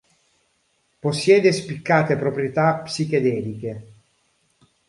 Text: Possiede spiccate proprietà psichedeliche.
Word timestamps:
Possiede 0.99 1.51
spiccate 1.51 2.15
proprietà 2.17 2.79
psichedeliche. 2.79 3.93